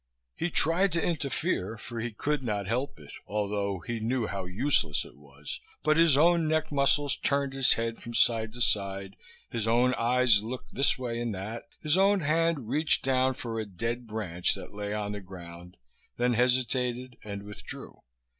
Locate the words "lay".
14.73-14.91